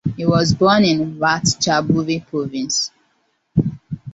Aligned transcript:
He 0.17 0.25
was 0.25 0.55
born 0.55 0.83
in 0.83 1.19
Ratchaburi 1.19 2.25
Province. 2.25 2.89